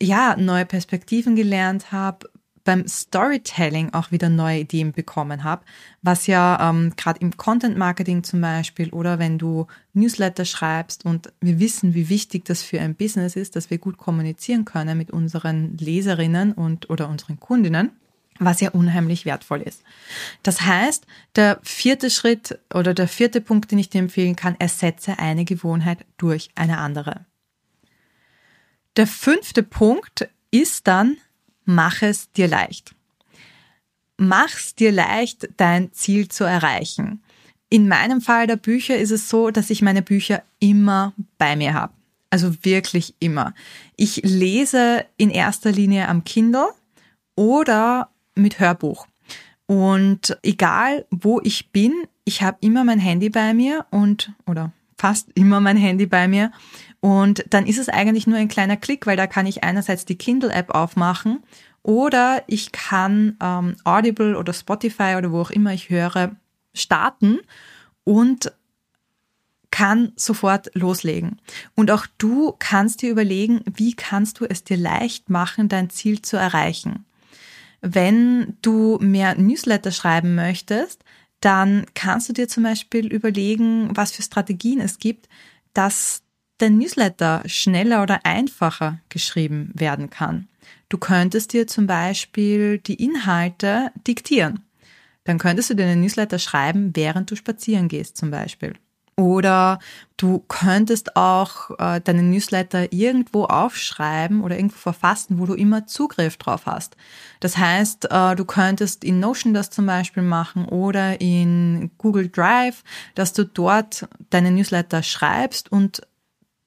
ja 0.00 0.36
neue 0.36 0.66
Perspektiven 0.66 1.36
gelernt 1.36 1.92
habe, 1.92 2.28
beim 2.66 2.86
Storytelling 2.86 3.94
auch 3.94 4.10
wieder 4.10 4.28
neue 4.28 4.58
Ideen 4.58 4.92
bekommen 4.92 5.44
habe, 5.44 5.64
was 6.02 6.26
ja 6.26 6.68
ähm, 6.68 6.92
gerade 6.96 7.20
im 7.20 7.36
Content 7.36 7.78
Marketing 7.78 8.24
zum 8.24 8.42
Beispiel 8.42 8.90
oder 8.90 9.18
wenn 9.18 9.38
du 9.38 9.68
Newsletter 9.94 10.44
schreibst 10.44 11.06
und 11.06 11.32
wir 11.40 11.60
wissen, 11.60 11.94
wie 11.94 12.10
wichtig 12.10 12.44
das 12.44 12.62
für 12.62 12.80
ein 12.80 12.96
Business 12.96 13.36
ist, 13.36 13.56
dass 13.56 13.70
wir 13.70 13.78
gut 13.78 13.96
kommunizieren 13.96 14.64
können 14.64 14.98
mit 14.98 15.12
unseren 15.12 15.78
Leserinnen 15.78 16.52
und 16.52 16.90
oder 16.90 17.08
unseren 17.08 17.40
Kundinnen 17.40 17.92
was 18.38 18.60
ja 18.60 18.70
unheimlich 18.72 19.24
wertvoll 19.24 19.62
ist. 19.62 19.82
Das 20.42 20.60
heißt, 20.60 21.06
der 21.36 21.58
vierte 21.62 22.10
Schritt 22.10 22.58
oder 22.74 22.92
der 22.92 23.08
vierte 23.08 23.40
Punkt, 23.40 23.70
den 23.70 23.78
ich 23.78 23.88
dir 23.88 24.00
empfehlen 24.00 24.36
kann, 24.36 24.56
ersetze 24.58 25.18
eine 25.18 25.46
Gewohnheit 25.46 26.04
durch 26.18 26.50
eine 26.54 26.76
andere. 26.76 27.24
Der 28.98 29.06
fünfte 29.06 29.62
Punkt 29.62 30.28
ist 30.50 30.86
dann, 30.86 31.16
mach 31.66 32.00
es 32.02 32.32
dir 32.32 32.48
leicht. 32.48 32.94
Mach's 34.16 34.74
dir 34.74 34.92
leicht, 34.92 35.48
dein 35.58 35.92
Ziel 35.92 36.28
zu 36.28 36.44
erreichen. 36.44 37.22
In 37.68 37.88
meinem 37.88 38.20
Fall 38.20 38.46
der 38.46 38.56
Bücher 38.56 38.96
ist 38.96 39.10
es 39.10 39.28
so, 39.28 39.50
dass 39.50 39.68
ich 39.70 39.82
meine 39.82 40.02
Bücher 40.02 40.42
immer 40.58 41.12
bei 41.36 41.56
mir 41.56 41.74
habe. 41.74 41.92
Also 42.30 42.64
wirklich 42.64 43.14
immer. 43.18 43.54
Ich 43.96 44.22
lese 44.24 45.04
in 45.16 45.30
erster 45.30 45.72
Linie 45.72 46.08
am 46.08 46.24
Kindle 46.24 46.68
oder 47.34 48.10
mit 48.34 48.58
Hörbuch. 48.58 49.06
Und 49.66 50.38
egal 50.42 51.06
wo 51.10 51.40
ich 51.42 51.70
bin, 51.70 51.92
ich 52.24 52.42
habe 52.42 52.58
immer 52.60 52.84
mein 52.84 53.00
Handy 53.00 53.30
bei 53.30 53.52
mir 53.52 53.84
und 53.90 54.32
oder 54.46 54.72
fast 54.96 55.28
immer 55.34 55.60
mein 55.60 55.76
Handy 55.76 56.06
bei 56.06 56.28
mir. 56.28 56.50
Und 57.00 57.44
dann 57.50 57.66
ist 57.66 57.78
es 57.78 57.88
eigentlich 57.88 58.26
nur 58.26 58.38
ein 58.38 58.48
kleiner 58.48 58.76
Klick, 58.76 59.06
weil 59.06 59.16
da 59.16 59.26
kann 59.26 59.46
ich 59.46 59.62
einerseits 59.62 60.04
die 60.04 60.18
Kindle-App 60.18 60.74
aufmachen 60.74 61.42
oder 61.82 62.42
ich 62.48 62.72
kann 62.72 63.36
ähm, 63.40 63.76
Audible 63.84 64.36
oder 64.36 64.52
Spotify 64.52 65.14
oder 65.16 65.30
wo 65.30 65.40
auch 65.40 65.50
immer 65.50 65.72
ich 65.72 65.88
höre 65.88 66.34
starten 66.74 67.38
und 68.02 68.52
kann 69.70 70.12
sofort 70.16 70.74
loslegen. 70.74 71.40
Und 71.74 71.90
auch 71.90 72.06
du 72.18 72.54
kannst 72.58 73.02
dir 73.02 73.10
überlegen, 73.10 73.60
wie 73.66 73.94
kannst 73.94 74.40
du 74.40 74.46
es 74.46 74.64
dir 74.64 74.76
leicht 74.76 75.28
machen, 75.28 75.68
dein 75.68 75.90
Ziel 75.90 76.22
zu 76.22 76.36
erreichen. 76.36 77.04
Wenn 77.82 78.56
du 78.62 78.98
mehr 79.00 79.36
Newsletter 79.36 79.92
schreiben 79.92 80.34
möchtest, 80.34 81.04
dann 81.40 81.86
kannst 81.94 82.28
du 82.28 82.32
dir 82.32 82.48
zum 82.48 82.62
Beispiel 82.62 83.06
überlegen, 83.06 83.96
was 83.96 84.12
für 84.12 84.22
Strategien 84.22 84.80
es 84.80 84.98
gibt, 84.98 85.28
dass 85.74 86.22
dein 86.58 86.78
Newsletter 86.78 87.42
schneller 87.46 88.02
oder 88.02 88.24
einfacher 88.24 89.00
geschrieben 89.08 89.70
werden 89.74 90.10
kann. 90.10 90.48
Du 90.88 90.98
könntest 90.98 91.52
dir 91.52 91.66
zum 91.66 91.86
Beispiel 91.86 92.78
die 92.78 93.02
Inhalte 93.02 93.90
diktieren. 94.06 94.64
Dann 95.24 95.38
könntest 95.38 95.70
du 95.70 95.74
dir 95.74 95.86
einen 95.86 96.00
Newsletter 96.00 96.38
schreiben, 96.38 96.92
während 96.94 97.30
du 97.30 97.36
spazieren 97.36 97.88
gehst 97.88 98.16
zum 98.16 98.30
Beispiel. 98.30 98.74
Oder 99.18 99.78
du 100.18 100.44
könntest 100.46 101.16
auch 101.16 101.70
äh, 101.78 102.02
deinen 102.02 102.30
Newsletter 102.30 102.92
irgendwo 102.92 103.44
aufschreiben 103.44 104.42
oder 104.42 104.56
irgendwo 104.56 104.76
verfassen, 104.76 105.38
wo 105.38 105.46
du 105.46 105.54
immer 105.54 105.86
Zugriff 105.86 106.36
drauf 106.36 106.66
hast. 106.66 106.96
Das 107.40 107.56
heißt, 107.56 108.10
äh, 108.10 108.36
du 108.36 108.44
könntest 108.44 109.04
in 109.04 109.18
Notion 109.18 109.54
das 109.54 109.70
zum 109.70 109.86
Beispiel 109.86 110.22
machen 110.22 110.66
oder 110.66 111.18
in 111.20 111.90
Google 111.96 112.28
Drive, 112.28 112.84
dass 113.14 113.32
du 113.32 113.44
dort 113.44 114.06
deine 114.28 114.50
Newsletter 114.50 115.02
schreibst 115.02 115.72
und 115.72 116.02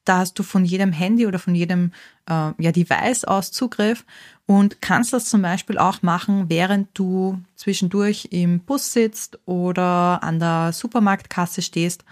da 0.10 0.18
hast 0.18 0.40
du 0.40 0.44
von 0.44 0.66
jedem 0.66 0.92
Handy 0.92 1.28
oder 1.28 1.38
von 1.38 1.54
jedem 1.54 1.92
äh, 2.28 2.52
ja, 2.58 2.72
Device 2.72 3.26
aus 3.26 3.52
Zugriff 3.52 4.06
und 4.48 4.82
kannst 4.82 5.14
das 5.14 5.26
zum 5.26 5.44
Beispiel 5.44 5.78
auch 5.78 6.02
machen, 6.02 6.50
während 6.50 6.90
du 6.96 7.40
zwischendurch 7.56 8.30
im 8.32 8.62
Bus 8.62 8.92
sitzt 8.92 9.38
oder 9.46 10.24
an 10.24 10.40
der 10.40 10.74
Supermarktkasse 10.74 11.62
stehst. 11.62 12.06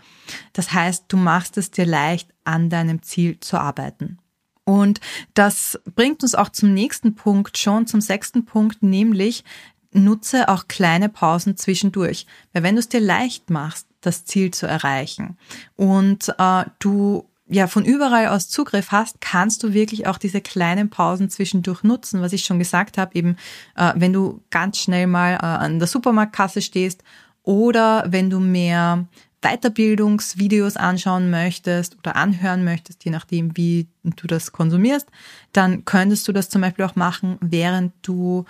Das 0.54 0.74
heißt, 0.74 1.06
du 1.08 1.18
machst 1.18 1.58
es 1.58 1.72
dir 1.72 1.88
leicht, 1.88 2.30
an 2.44 2.70
deinem 2.70 3.02
Ziel 3.02 3.40
zu 3.40 3.60
arbeiten. 3.60 4.20
Und 4.64 5.02
das 5.34 5.80
bringt 5.96 6.22
uns 6.22 6.36
auch 6.36 6.50
zum 6.50 6.76
nächsten 6.76 7.16
Punkt, 7.16 7.58
schon 7.58 7.88
zum 7.88 8.02
sechsten 8.02 8.46
Punkt, 8.46 8.84
nämlich 8.84 9.44
nutze 9.92 10.50
auch 10.50 10.68
kleine 10.68 11.10
Pausen 11.10 11.58
zwischendurch. 11.58 12.28
Weil 12.54 12.62
wenn 12.62 12.76
du 12.76 12.80
es 12.80 12.90
dir 12.90 13.00
leicht 13.00 13.50
machst, 13.50 13.88
das 14.02 14.26
Ziel 14.26 14.52
zu 14.52 14.68
erreichen 14.68 15.38
und 15.76 16.32
äh, 16.38 16.66
du 16.78 17.26
ja 17.50 17.68
von 17.68 17.86
überall 17.86 18.28
aus 18.28 18.50
Zugriff 18.50 18.92
hast, 18.92 19.22
kannst 19.22 19.64
du 19.64 19.74
wirklich 19.74 20.08
auch 20.08 20.18
diese 20.18 20.42
kleinen 20.42 20.90
Pausen 20.90 21.30
zwischendurch 21.30 21.84
nutzen, 21.84 22.22
was 22.22 22.34
ich 22.34 22.44
schon 22.44 22.60
gesagt 22.60 22.98
habe, 22.98 23.16
eben 23.16 23.38
äh, 23.76 23.94
wenn 23.96 24.14
du 24.14 24.42
ganz 24.50 24.80
schnell 24.80 25.08
mal 25.08 25.36
äh, 25.36 25.46
an 25.46 25.80
der 25.80 25.88
Supermarktkasse 25.88 26.62
stehst 26.62 27.04
oder 27.44 28.06
wenn 28.08 28.30
du 28.30 28.40
mehr 28.40 29.08
Weiterbildungsvideos 29.42 30.78
anschauen 30.78 31.30
möchtest 31.30 31.98
oder 31.98 32.16
anhören 32.16 32.64
möchtest, 32.64 33.06
je 33.06 33.12
nachdem, 33.12 33.56
wie 33.56 33.88
du 34.04 34.28
das 34.28 34.52
konsumierst, 34.52 35.08
dann 35.54 35.86
könntest 35.86 36.28
du 36.28 36.32
das 36.32 36.50
zum 36.50 36.62
Beispiel 36.62 36.86
auch 36.86 36.96
machen, 36.96 37.38
während 37.40 37.94
du 38.02 38.46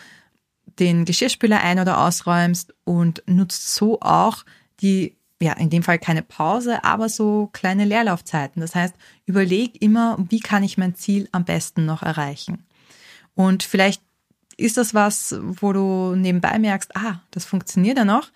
den 0.79 1.05
Geschirrspüler 1.05 1.61
ein- 1.61 1.79
oder 1.79 1.99
ausräumst 1.99 2.73
und 2.83 3.21
nutzt 3.27 3.75
so 3.75 3.99
auch 3.99 4.45
die 4.81 5.16
ja, 5.41 5.53
in 5.53 5.69
dem 5.69 5.83
Fall 5.83 5.99
keine 5.99 6.23
Pause, 6.23 6.83
aber 6.83 7.09
so 7.09 7.49
kleine 7.53 7.85
Leerlaufzeiten. 7.85 8.59
Das 8.59 8.73
heißt, 8.73 8.95
überleg 9.25 9.81
immer, 9.81 10.17
wie 10.29 10.39
kann 10.39 10.63
ich 10.63 10.77
mein 10.77 10.95
Ziel 10.95 11.29
am 11.31 11.45
besten 11.45 11.85
noch 11.85 12.01
erreichen. 12.01 12.65
Und 13.35 13.63
vielleicht 13.63 14.01
ist 14.57 14.77
das 14.77 14.95
was, 14.95 15.35
wo 15.39 15.73
du 15.73 16.15
nebenbei 16.15 16.57
merkst, 16.57 16.95
ah, 16.95 17.21
das 17.31 17.45
funktioniert 17.45 17.97
ja 17.97 18.05
noch. 18.05 18.29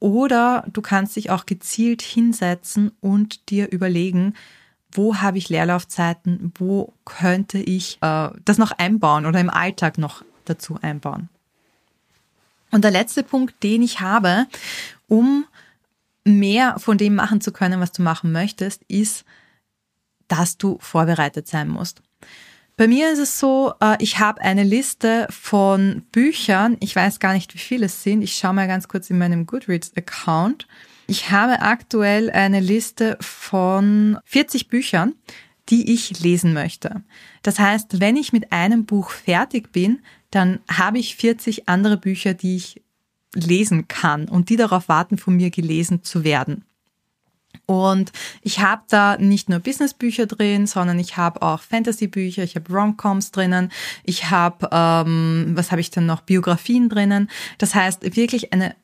Oder 0.00 0.64
du 0.72 0.82
kannst 0.82 1.16
dich 1.16 1.30
auch 1.30 1.46
gezielt 1.46 2.02
hinsetzen 2.02 2.92
und 3.00 3.50
dir 3.50 3.70
überlegen, 3.70 4.34
wo 4.90 5.16
habe 5.16 5.38
ich 5.38 5.48
Leerlaufzeiten, 5.48 6.52
wo 6.56 6.92
könnte 7.04 7.58
ich 7.58 7.98
äh, 8.00 8.30
das 8.44 8.58
noch 8.58 8.72
einbauen 8.72 9.26
oder 9.26 9.40
im 9.40 9.50
Alltag 9.50 9.98
noch 9.98 10.24
dazu 10.44 10.78
einbauen. 10.80 11.28
Und 12.70 12.84
der 12.84 12.90
letzte 12.90 13.22
Punkt, 13.22 13.62
den 13.62 13.82
ich 13.82 14.00
habe, 14.00 14.46
um 15.06 15.46
mehr 16.28 16.78
von 16.78 16.98
dem 16.98 17.14
machen 17.14 17.40
zu 17.40 17.52
können, 17.52 17.80
was 17.80 17.92
du 17.92 18.02
machen 18.02 18.32
möchtest, 18.32 18.82
ist, 18.84 19.24
dass 20.26 20.58
du 20.58 20.78
vorbereitet 20.80 21.48
sein 21.48 21.68
musst. 21.68 22.02
Bei 22.76 22.86
mir 22.86 23.10
ist 23.12 23.18
es 23.18 23.40
so, 23.40 23.74
äh, 23.80 23.96
ich 23.98 24.20
habe 24.20 24.40
eine 24.40 24.62
Liste 24.62 25.26
von 25.30 26.02
Büchern. 26.12 26.76
Ich 26.78 26.94
weiß 26.94 27.18
gar 27.18 27.32
nicht, 27.32 27.52
wie 27.54 27.58
viele 27.58 27.86
es 27.86 28.04
sind. 28.04 28.22
Ich 28.22 28.36
schaue 28.36 28.52
mal 28.52 28.68
ganz 28.68 28.86
kurz 28.86 29.10
in 29.10 29.18
meinem 29.18 29.46
Goodreads-Account. 29.46 30.68
Ich 31.08 31.30
habe 31.30 31.60
aktuell 31.60 32.30
eine 32.30 32.60
Liste 32.60 33.18
von 33.20 34.18
40 34.26 34.68
Büchern, 34.68 35.14
die 35.70 35.92
ich 35.92 36.20
lesen 36.20 36.52
möchte. 36.52 37.02
Das 37.42 37.58
heißt, 37.58 38.00
wenn 38.00 38.16
ich 38.16 38.32
mit 38.32 38.52
einem 38.52 38.84
Buch 38.84 39.10
fertig 39.10 39.72
bin, 39.72 40.00
dann 40.30 40.60
habe 40.70 40.98
ich 40.98 41.16
40 41.16 41.68
andere 41.68 41.96
Bücher, 41.96 42.34
die 42.34 42.56
ich 42.56 42.82
lesen 43.34 43.88
kann 43.88 44.28
und 44.28 44.48
die 44.48 44.56
darauf 44.56 44.88
warten, 44.88 45.18
von 45.18 45.36
mir 45.36 45.50
gelesen 45.50 46.02
zu 46.02 46.24
werden. 46.24 46.64
Und 47.66 48.12
ich 48.40 48.60
habe 48.60 48.82
da 48.88 49.18
nicht 49.18 49.48
nur 49.48 49.58
Businessbücher 49.58 50.26
drin, 50.26 50.66
sondern 50.66 50.98
ich 50.98 51.16
habe 51.16 51.42
auch 51.42 51.60
Fantasy-Bücher, 51.60 52.42
ich 52.42 52.56
habe 52.56 52.72
Romcoms 52.72 53.30
drinnen, 53.30 53.70
ich 54.04 54.30
habe, 54.30 54.68
ähm, 54.72 55.52
was 55.54 55.70
habe 55.70 55.80
ich 55.80 55.90
denn 55.90 56.06
noch, 56.06 56.22
Biografien 56.22 56.88
drinnen. 56.88 57.28
Das 57.58 57.74
heißt 57.74 58.16
wirklich 58.16 58.52
eine 58.52 58.74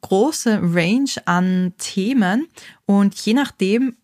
große 0.00 0.60
Range 0.62 1.10
an 1.24 1.72
Themen 1.78 2.48
und 2.86 3.14
je 3.14 3.34
nachdem, 3.34 3.96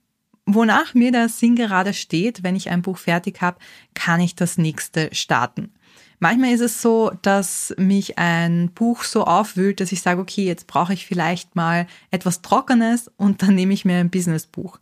wonach 0.47 0.95
mir 0.95 1.11
der 1.11 1.29
Sinn 1.29 1.57
gerade 1.57 1.93
steht, 1.93 2.43
wenn 2.43 2.57
ich 2.57 2.71
ein 2.71 2.83
Buch 2.83 2.99
fertig 2.99 3.41
habe, 3.41 3.59
kann 3.95 4.21
ich 4.21 4.37
das 4.37 4.59
nächste 4.59 5.13
starten. 5.13 5.73
Manchmal 6.19 6.53
ist 6.53 6.61
es 6.61 6.81
so, 6.81 7.13
dass 7.23 7.75
mich 7.77 8.19
ein 8.19 8.71
Buch 8.71 9.05
so 9.05 9.25
aufwühlt, 9.25 9.81
dass 9.81 9.93
ich 9.93 10.01
sage, 10.01 10.21
okay, 10.21 10.45
jetzt 10.45 10.67
brauche 10.67 10.95
ich 10.95 11.07
vielleicht 11.07 11.57
mal 11.57 11.87
etwas 12.11 12.43
Trockenes 12.43 13.11
und 13.17 13.43
dann 13.43 13.55
nehme 13.55 13.75
ich 13.75 13.85
mir 13.85 13.99
ein 13.99 14.11
Businessbuch. 14.11 14.79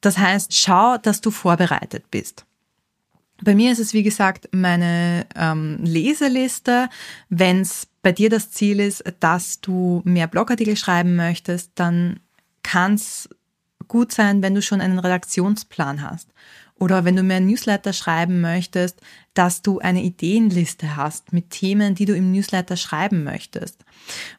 Das 0.00 0.18
heißt, 0.18 0.54
schau, 0.54 0.98
dass 0.98 1.20
du 1.20 1.30
vorbereitet 1.30 2.10
bist. 2.10 2.44
Bei 3.42 3.54
mir 3.54 3.70
ist 3.70 3.78
es, 3.78 3.92
wie 3.92 4.02
gesagt, 4.02 4.48
meine 4.52 5.26
ähm, 5.36 5.78
Leseliste. 5.82 6.88
Wenn 7.28 7.60
es 7.60 7.86
bei 8.02 8.10
dir 8.10 8.30
das 8.30 8.50
Ziel 8.50 8.80
ist, 8.80 9.04
dass 9.20 9.60
du 9.60 10.02
mehr 10.04 10.26
Blogartikel 10.26 10.76
schreiben 10.76 11.14
möchtest, 11.14 11.72
dann 11.76 12.20
kann 12.62 12.94
es 12.94 13.28
gut 13.86 14.12
sein, 14.12 14.42
wenn 14.42 14.54
du 14.54 14.62
schon 14.62 14.80
einen 14.80 14.98
Redaktionsplan 14.98 16.02
hast. 16.02 16.28
Oder 16.78 17.04
wenn 17.04 17.16
du 17.16 17.22
mehr 17.22 17.40
Newsletter 17.40 17.92
schreiben 17.92 18.40
möchtest, 18.40 19.00
dass 19.34 19.62
du 19.62 19.78
eine 19.78 20.02
Ideenliste 20.02 20.96
hast 20.96 21.32
mit 21.32 21.50
Themen, 21.50 21.94
die 21.94 22.04
du 22.04 22.14
im 22.14 22.32
Newsletter 22.32 22.76
schreiben 22.76 23.24
möchtest. 23.24 23.84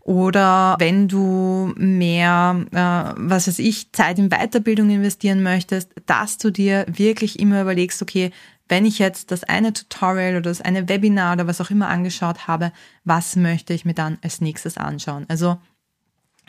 Oder 0.01 0.75
wenn 0.79 1.07
du 1.07 1.73
mehr, 1.75 2.65
äh, 2.71 3.13
was 3.17 3.47
weiß 3.47 3.59
ich, 3.59 3.91
Zeit 3.91 4.19
in 4.19 4.29
Weiterbildung 4.29 4.89
investieren 4.89 5.43
möchtest, 5.43 5.91
dass 6.05 6.37
du 6.37 6.51
dir 6.51 6.85
wirklich 6.87 7.39
immer 7.39 7.61
überlegst, 7.61 8.01
okay, 8.01 8.31
wenn 8.69 8.85
ich 8.85 8.99
jetzt 8.99 9.31
das 9.31 9.43
eine 9.43 9.73
Tutorial 9.73 10.33
oder 10.33 10.41
das 10.49 10.61
eine 10.61 10.87
Webinar 10.87 11.33
oder 11.33 11.47
was 11.47 11.59
auch 11.59 11.71
immer 11.71 11.89
angeschaut 11.89 12.47
habe, 12.47 12.71
was 13.03 13.35
möchte 13.35 13.73
ich 13.73 13.83
mir 13.83 13.95
dann 13.95 14.19
als 14.21 14.41
nächstes 14.41 14.77
anschauen? 14.77 15.25
Also 15.27 15.57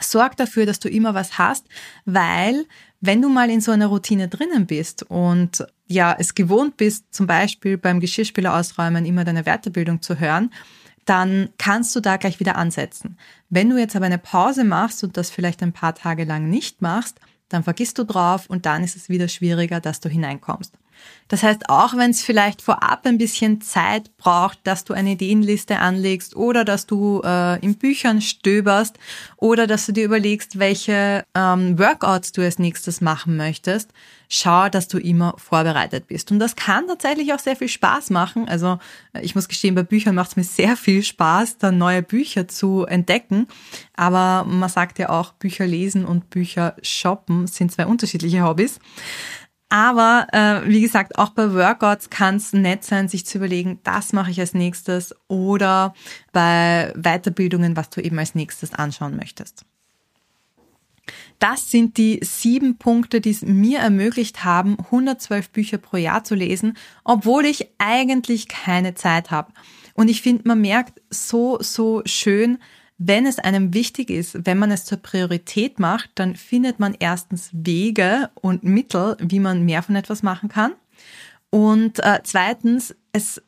sorg 0.01 0.37
dafür, 0.37 0.67
dass 0.67 0.81
du 0.81 0.89
immer 0.89 1.15
was 1.15 1.39
hast, 1.39 1.67
weil 2.05 2.67
wenn 3.01 3.23
du 3.23 3.29
mal 3.29 3.51
in 3.51 3.61
so 3.61 3.73
einer 3.73 3.87
Routine 3.87 4.29
drinnen 4.29 4.67
bist 4.67 5.03
und 5.05 5.67
ja, 5.87 6.15
es 6.19 6.35
gewohnt 6.35 6.77
bist, 6.77 7.13
zum 7.13 7.27
Beispiel 7.27 7.79
beim 7.79 8.01
Geschirrspüler 8.01 8.55
ausräumen 8.55 9.07
immer 9.07 9.25
deine 9.25 9.45
Weiterbildung 9.45 10.03
zu 10.03 10.21
hören, 10.21 10.53
dann 11.07 11.49
kannst 11.59 11.97
du 11.97 12.01
da 12.01 12.19
gleich 12.19 12.41
wieder 12.41 12.57
ansetzen. 12.57 13.17
Wenn 13.49 13.71
du 13.71 13.79
jetzt 13.79 13.97
aber 13.97 14.07
eine 14.07 14.19
Pause 14.19 14.65
machst 14.65 15.03
und 15.03 15.17
das 15.17 15.31
vielleicht 15.31 15.63
ein 15.63 15.73
paar 15.73 15.95
Tage 15.95 16.25
lang 16.25 16.49
nicht 16.49 16.83
machst, 16.83 17.19
dann 17.49 17.65
vergisst 17.65 17.99
du 17.99 18.05
drauf 18.05 18.49
und 18.49 18.67
dann 18.67 18.85
ist 18.85 18.97
es 18.97 19.09
wieder 19.09 19.29
schwieriger, 19.29 19.81
dass 19.81 20.01
du 20.01 20.09
hineinkommst. 20.09 20.75
Das 21.31 21.45
heißt, 21.45 21.69
auch 21.69 21.97
wenn 21.97 22.11
es 22.11 22.23
vielleicht 22.23 22.61
vorab 22.61 23.07
ein 23.07 23.17
bisschen 23.17 23.61
Zeit 23.61 24.17
braucht, 24.17 24.59
dass 24.65 24.85
du 24.85 24.95
eine 24.95 25.13
Ideenliste 25.13 25.79
anlegst 25.79 26.35
oder 26.35 26.65
dass 26.65 26.87
du 26.87 27.23
äh, 27.25 27.65
in 27.65 27.77
Büchern 27.77 28.21
stöberst 28.21 28.99
oder 29.37 29.69
dass 29.69 29.87
du 29.87 29.93
dir 29.93 30.05
überlegst, 30.05 30.59
welche 30.59 31.25
ähm, 31.37 31.79
Workouts 31.79 32.33
du 32.33 32.43
als 32.43 32.59
nächstes 32.59 33.01
machen 33.01 33.37
möchtest, 33.37 33.91
schau, 34.29 34.69
dass 34.69 34.89
du 34.89 34.99
immer 34.99 35.35
vorbereitet 35.39 36.09
bist. 36.09 36.33
Und 36.33 36.41
das 36.41 36.57
kann 36.57 36.89
tatsächlich 36.89 37.33
auch 37.33 37.39
sehr 37.39 37.57
viel 37.57 37.69
Spaß 37.69 38.11
machen. 38.11 38.49
Also 38.49 38.79
äh, 39.13 39.21
ich 39.21 39.37
muss 39.37 39.47
gestehen, 39.47 39.77
bei 39.77 39.85
Büchern 39.85 40.17
macht 40.17 40.31
es 40.31 40.37
mir 40.37 40.45
sehr 40.45 40.77
viel 40.77 41.05
Spaß, 41.05 41.59
dann 41.59 41.79
neue 41.79 42.03
Bücher 42.03 42.49
zu 42.49 42.87
entdecken. 42.87 43.47
Aber 43.95 44.45
man 44.49 44.69
sagt 44.69 44.99
ja 44.99 45.11
auch, 45.11 45.33
Bücher 45.35 45.67
lesen 45.67 46.05
und 46.05 46.31
Bücher 46.31 46.75
shoppen 46.83 47.47
sind 47.47 47.71
zwei 47.71 47.87
unterschiedliche 47.87 48.43
Hobbys. 48.43 48.81
Aber 49.71 50.27
äh, 50.33 50.69
wie 50.69 50.81
gesagt, 50.81 51.17
auch 51.17 51.31
bei 51.31 51.55
Workouts 51.55 52.11
kann 52.11 52.37
es 52.37 52.53
nett 52.53 52.85
sein, 52.85 53.09
sich 53.09 53.25
zu 53.25 53.39
überlegen, 53.39 53.79
das 53.85 54.13
mache 54.13 54.33
ich 54.33 54.41
als 54.41 54.53
nächstes 54.53 55.15
oder 55.29 55.95
bei 56.33 56.93
Weiterbildungen, 56.97 57.77
was 57.77 57.89
du 57.89 58.01
eben 58.01 58.19
als 58.19 58.35
nächstes 58.35 58.75
anschauen 58.75 59.17
möchtest. 59.17 59.65
Das 61.39 61.71
sind 61.71 61.97
die 61.97 62.19
sieben 62.23 62.79
Punkte, 62.79 63.21
die 63.21 63.31
es 63.31 63.43
mir 63.43 63.79
ermöglicht 63.79 64.45
haben, 64.45 64.77
112 64.79 65.51
Bücher 65.51 65.79
pro 65.79 65.97
Jahr 65.97 66.25
zu 66.25 66.35
lesen, 66.35 66.77
obwohl 67.05 67.47
ich 67.47 67.69
eigentlich 67.79 68.49
keine 68.49 68.95
Zeit 68.95 69.31
habe. 69.31 69.53
Und 69.95 70.09
ich 70.09 70.21
finde, 70.21 70.47
man 70.47 70.61
merkt 70.61 71.01
so, 71.11 71.59
so 71.61 72.03
schön, 72.07 72.59
wenn 73.03 73.25
es 73.25 73.39
einem 73.39 73.73
wichtig 73.73 74.11
ist, 74.11 74.45
wenn 74.45 74.59
man 74.59 74.71
es 74.71 74.85
zur 74.85 74.99
Priorität 74.99 75.79
macht, 75.79 76.11
dann 76.17 76.37
findet 76.37 76.79
man 76.81 76.95
erstens 76.99 77.49
Wege 77.51 78.29
und 78.35 78.63
Mittel, 78.63 79.17
wie 79.19 79.41
man 79.41 79.65
mehr 79.65 79.83
von 79.83 79.97
etwas 79.97 80.23
machen 80.23 80.51
kann. 80.51 80.75
Und 81.49 81.99
äh, 82.01 82.21
zweitens, 82.23 82.95
es 83.13 83.41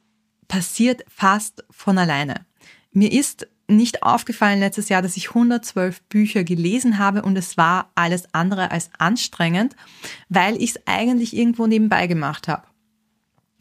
passiert 0.49 1.05
fast 1.07 1.65
von 1.69 1.99
alleine. 1.99 2.47
Mir 2.93 3.13
ist 3.13 3.47
nicht 3.69 4.03
aufgefallen 4.03 4.59
letztes 4.59 4.89
Jahr, 4.89 5.03
dass 5.03 5.19
ich 5.19 5.29
112 5.29 6.01
Bücher 6.05 6.45
gelesen 6.45 6.97
habe 6.97 7.21
und 7.21 7.37
es 7.37 7.59
war 7.59 7.91
alles 7.95 8.33
andere 8.33 8.71
als 8.71 8.89
anstrengend, 8.97 9.77
weil 10.31 10.57
ich 10.57 10.71
es 10.71 10.81
eigentlich 10.87 11.37
irgendwo 11.37 11.67
nebenbei 11.67 12.07
gemacht 12.07 12.49
habe. 12.49 12.67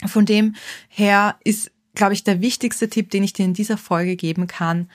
Von 0.06 0.26
dem 0.26 0.56
her 0.88 1.36
ist, 1.44 1.70
glaube 1.96 2.14
ich, 2.14 2.24
der 2.24 2.40
wichtigste 2.40 2.90
Tipp, 2.90 3.12
den 3.12 3.26
ich 3.26 3.34
dir 3.34 3.44
in 3.44 3.54
dieser 3.54 3.78
Folge 3.78 4.16
geben 4.16 4.48
kann, 4.48 4.88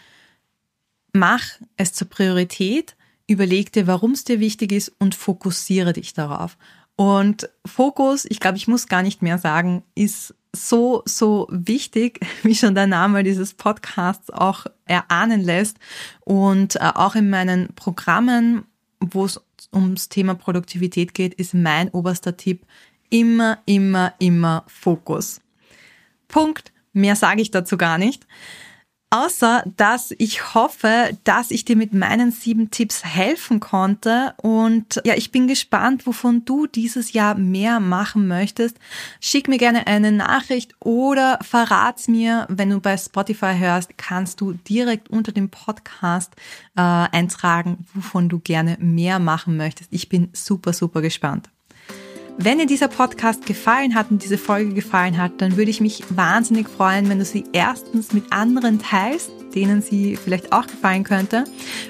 mach 1.18 1.42
es 1.76 1.92
zur 1.92 2.08
Priorität, 2.08 2.96
überleg 3.26 3.72
dir, 3.72 3.86
warum 3.86 4.12
es 4.12 4.24
dir 4.24 4.40
wichtig 4.40 4.72
ist 4.72 4.92
und 4.98 5.14
fokussiere 5.14 5.92
dich 5.92 6.14
darauf. 6.14 6.56
Und 6.96 7.50
Fokus, 7.66 8.24
ich 8.24 8.40
glaube, 8.40 8.56
ich 8.56 8.68
muss 8.68 8.88
gar 8.88 9.02
nicht 9.02 9.22
mehr 9.22 9.38
sagen, 9.38 9.82
ist 9.94 10.34
so, 10.54 11.02
so 11.04 11.46
wichtig, 11.50 12.20
wie 12.42 12.54
schon 12.54 12.74
der 12.74 12.86
Name 12.86 13.22
dieses 13.22 13.54
Podcasts 13.54 14.30
auch 14.30 14.66
erahnen 14.86 15.42
lässt. 15.42 15.78
Und 16.20 16.76
äh, 16.76 16.90
auch 16.94 17.14
in 17.14 17.30
meinen 17.30 17.74
Programmen, 17.74 18.64
wo 19.00 19.26
es 19.26 19.40
ums 19.72 20.08
Thema 20.08 20.34
Produktivität 20.34 21.12
geht, 21.12 21.34
ist 21.34 21.54
mein 21.54 21.90
oberster 21.90 22.36
Tipp 22.36 22.64
immer, 23.10 23.58
immer, 23.66 24.14
immer 24.18 24.64
Fokus. 24.66 25.40
Punkt. 26.28 26.72
Mehr 26.92 27.14
sage 27.14 27.42
ich 27.42 27.50
dazu 27.50 27.76
gar 27.76 27.98
nicht. 27.98 28.26
Außer, 29.10 29.62
dass 29.76 30.12
ich 30.18 30.54
hoffe, 30.54 31.16
dass 31.22 31.52
ich 31.52 31.64
dir 31.64 31.76
mit 31.76 31.94
meinen 31.94 32.32
sieben 32.32 32.70
Tipps 32.72 33.04
helfen 33.04 33.60
konnte. 33.60 34.34
Und 34.42 35.00
ja, 35.04 35.14
ich 35.14 35.30
bin 35.30 35.46
gespannt, 35.46 36.08
wovon 36.08 36.44
du 36.44 36.66
dieses 36.66 37.12
Jahr 37.12 37.36
mehr 37.36 37.78
machen 37.78 38.26
möchtest. 38.26 38.78
Schick 39.20 39.46
mir 39.46 39.58
gerne 39.58 39.86
eine 39.86 40.10
Nachricht 40.10 40.74
oder 40.80 41.38
verrat's 41.42 42.08
mir, 42.08 42.46
wenn 42.50 42.70
du 42.70 42.80
bei 42.80 42.96
Spotify 42.96 43.54
hörst, 43.56 43.96
kannst 43.96 44.40
du 44.40 44.54
direkt 44.54 45.08
unter 45.08 45.30
dem 45.30 45.50
Podcast 45.50 46.34
äh, 46.76 46.80
eintragen, 46.82 47.86
wovon 47.94 48.28
du 48.28 48.40
gerne 48.40 48.76
mehr 48.80 49.20
machen 49.20 49.56
möchtest. 49.56 49.92
Ich 49.92 50.08
bin 50.08 50.30
super, 50.32 50.72
super 50.72 51.00
gespannt. 51.00 51.48
Wenn 52.38 52.58
dir 52.58 52.66
dieser 52.66 52.88
Podcast 52.88 53.46
gefallen 53.46 53.94
hat 53.94 54.10
und 54.10 54.22
diese 54.22 54.36
Folge 54.36 54.74
gefallen 54.74 55.16
hat, 55.16 55.32
dann 55.38 55.56
würde 55.56 55.70
ich 55.70 55.80
mich 55.80 56.04
wahnsinnig 56.10 56.68
freuen, 56.68 57.08
wenn 57.08 57.18
du 57.18 57.24
sie 57.24 57.44
erstens 57.52 58.12
mit 58.12 58.30
anderen 58.30 58.78
teilst, 58.78 59.30
denen 59.54 59.80
sie 59.80 60.16
vielleicht 60.16 60.52
auch 60.52 60.66
gefallen 60.66 61.02
könnte. 61.02 61.44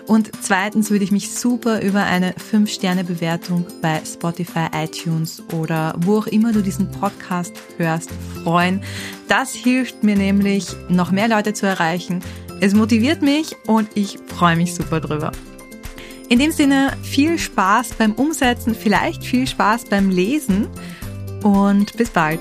Und 0.07 0.31
zweitens 0.41 0.91
würde 0.91 1.03
ich 1.03 1.11
mich 1.11 1.35
super 1.35 1.83
über 1.83 2.05
eine 2.05 2.33
5-Sterne-Bewertung 2.35 3.67
bei 3.83 4.01
Spotify, 4.07 4.69
iTunes 4.73 5.43
oder 5.53 5.95
wo 5.99 6.19
auch 6.19 6.29
immer 6.29 6.53
du 6.53 6.63
diesen 6.63 6.93
Podcast 6.93 7.53
hörst 7.77 8.11
freuen. 8.45 8.83
Das 9.27 9.53
hilft 9.53 10.05
mir 10.05 10.17
nämlich, 10.17 10.69
noch 10.89 11.11
mehr 11.11 11.29
Leute 11.29 11.55
zu 11.55 11.67
erreichen. 11.67 12.21
Es 12.61 12.73
motiviert 12.73 13.21
mich 13.21 13.57
und 13.67 13.89
ich 13.95 14.19
freue 14.29 14.57
mich 14.57 14.75
super 14.75 15.01
drüber. 15.01 15.33
In 16.29 16.41
dem 16.41 16.51
Sinne 16.51 16.93
viel 17.03 17.39
Spaß 17.39 17.95
beim 17.95 18.13
Umsetzen, 18.13 18.75
vielleicht 18.75 19.25
viel 19.25 19.47
Spaß 19.47 19.85
beim 19.85 20.11
Lesen 20.11 20.67
und 21.45 21.97
bis 21.97 22.11
bald. 22.11 22.41